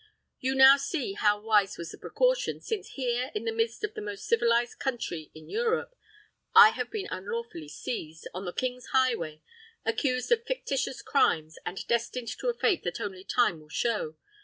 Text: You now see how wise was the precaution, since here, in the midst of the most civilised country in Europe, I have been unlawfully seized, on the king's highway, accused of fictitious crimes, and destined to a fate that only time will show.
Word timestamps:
You 0.39 0.55
now 0.55 0.77
see 0.77 1.13
how 1.13 1.39
wise 1.39 1.77
was 1.77 1.91
the 1.91 1.97
precaution, 1.99 2.59
since 2.59 2.93
here, 2.93 3.31
in 3.35 3.43
the 3.45 3.51
midst 3.51 3.83
of 3.83 3.93
the 3.93 4.01
most 4.01 4.25
civilised 4.25 4.79
country 4.79 5.29
in 5.35 5.47
Europe, 5.47 5.95
I 6.55 6.69
have 6.69 6.89
been 6.89 7.07
unlawfully 7.11 7.67
seized, 7.67 8.27
on 8.33 8.45
the 8.45 8.51
king's 8.51 8.87
highway, 8.87 9.43
accused 9.85 10.31
of 10.31 10.43
fictitious 10.43 11.03
crimes, 11.03 11.59
and 11.67 11.85
destined 11.85 12.29
to 12.39 12.47
a 12.47 12.57
fate 12.57 12.81
that 12.83 12.99
only 12.99 13.23
time 13.23 13.59
will 13.59 13.69
show. 13.69 14.15